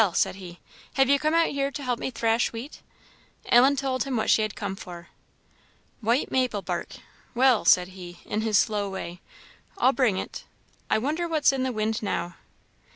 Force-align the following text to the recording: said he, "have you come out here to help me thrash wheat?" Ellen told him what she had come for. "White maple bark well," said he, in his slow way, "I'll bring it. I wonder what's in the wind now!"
said 0.15 0.37
he, 0.37 0.57
"have 0.95 1.09
you 1.09 1.19
come 1.19 1.35
out 1.35 1.49
here 1.49 1.69
to 1.69 1.83
help 1.83 1.99
me 1.99 2.09
thrash 2.09 2.51
wheat?" 2.51 2.81
Ellen 3.45 3.75
told 3.75 4.03
him 4.03 4.17
what 4.17 4.31
she 4.31 4.41
had 4.41 4.55
come 4.55 4.75
for. 4.75 5.09
"White 5.99 6.31
maple 6.31 6.63
bark 6.63 6.93
well," 7.35 7.65
said 7.65 7.89
he, 7.89 8.17
in 8.25 8.41
his 8.41 8.57
slow 8.57 8.89
way, 8.89 9.21
"I'll 9.77 9.93
bring 9.93 10.17
it. 10.17 10.43
I 10.89 10.97
wonder 10.97 11.27
what's 11.27 11.51
in 11.51 11.61
the 11.61 11.71
wind 11.71 12.01
now!" 12.01 12.33